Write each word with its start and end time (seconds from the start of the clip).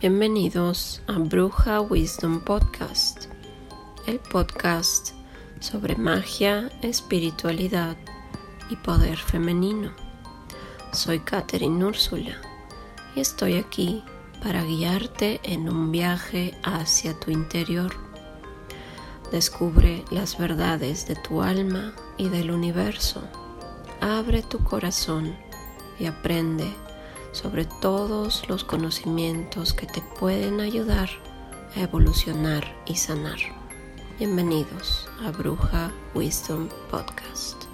Bienvenidos 0.00 1.02
a 1.08 1.18
Bruja 1.18 1.80
Wisdom 1.80 2.38
Podcast, 2.38 3.24
el 4.06 4.20
podcast 4.20 5.10
sobre 5.58 5.96
magia, 5.96 6.70
espiritualidad 6.82 7.96
y 8.70 8.76
poder 8.76 9.16
femenino. 9.16 9.90
Soy 10.92 11.18
Katherine 11.18 11.84
Úrsula 11.84 12.40
y 13.16 13.20
estoy 13.20 13.56
aquí 13.56 14.04
para 14.40 14.62
guiarte 14.62 15.40
en 15.42 15.68
un 15.68 15.90
viaje 15.90 16.56
hacia 16.62 17.18
tu 17.18 17.32
interior. 17.32 17.92
Descubre 19.32 20.04
las 20.12 20.38
verdades 20.38 21.08
de 21.08 21.16
tu 21.16 21.42
alma 21.42 21.92
y 22.16 22.28
del 22.28 22.52
universo. 22.52 23.20
Abre 24.00 24.44
tu 24.44 24.62
corazón 24.62 25.34
y 25.98 26.06
aprende 26.06 26.72
sobre 27.40 27.66
todos 27.80 28.48
los 28.48 28.64
conocimientos 28.64 29.72
que 29.72 29.86
te 29.86 30.02
pueden 30.18 30.60
ayudar 30.60 31.08
a 31.76 31.80
evolucionar 31.80 32.64
y 32.84 32.96
sanar. 32.96 33.38
Bienvenidos 34.18 35.08
a 35.24 35.30
Bruja 35.30 35.92
Wisdom 36.14 36.68
Podcast. 36.90 37.67